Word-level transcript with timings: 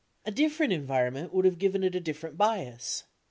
A 0.25 0.31
different 0.31 0.73
environment 0.73 1.31
would 1.31 1.45
have 1.45 1.59
given 1.59 1.83
it 1.83 1.93
a 1.93 1.99
different 1.99 2.35
bias. 2.35 3.03